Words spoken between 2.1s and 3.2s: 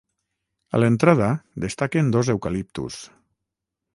dos eucaliptus.